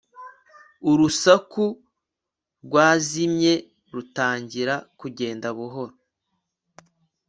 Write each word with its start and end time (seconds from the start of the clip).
urusaku 0.91 1.63
rwazimye 2.65 3.53
rutangira 3.93 4.75
kugenda 4.99 5.47
buhoro 5.57 5.93